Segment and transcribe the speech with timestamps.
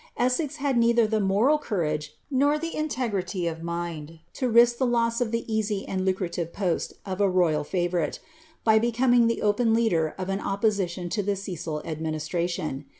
[0.17, 5.21] Essex had neither the moral courage nor the integrity of mind to risk the loss
[5.21, 8.17] of the easy and lucrative post of a royal fiivourite,
[8.63, 12.85] by becoming the open leader of an opposition to the Cecil administration.